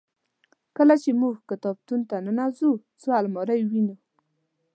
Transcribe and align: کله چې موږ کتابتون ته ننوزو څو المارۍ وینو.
کله 0.77 0.95
چې 1.03 1.09
موږ 1.21 1.35
کتابتون 1.49 1.99
ته 2.09 2.15
ننوزو 2.25 2.71
څو 3.01 3.09
المارۍ 3.19 3.61
وینو. 3.69 3.95